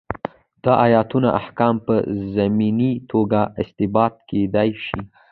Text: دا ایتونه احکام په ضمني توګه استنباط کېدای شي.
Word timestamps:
دا 0.63 0.73
ایتونه 0.85 1.29
احکام 1.41 1.75
په 1.85 1.93
ضمني 2.35 2.91
توګه 3.11 3.39
استنباط 3.61 4.13
کېدای 4.29 4.69
شي. 4.85 4.99